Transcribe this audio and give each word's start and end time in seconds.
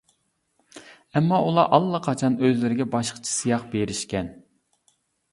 ئەمما، 1.17 1.37
ئۇلار 1.49 1.67
ئاللىقاچان 1.77 2.37
ئۆزلىرىگە 2.47 2.87
باشقىچە 2.95 3.33
سىياق 3.33 3.67
بېرىشكەن. 3.75 4.33